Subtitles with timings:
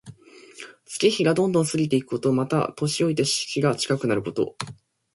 [0.87, 2.33] 月日がどんどん過ぎていくこと。
[2.33, 4.55] また、年老いて死期が近くなること。